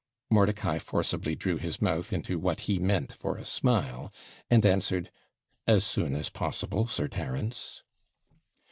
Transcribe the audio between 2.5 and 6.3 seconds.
he meant for a smile, and answered, 'As soon as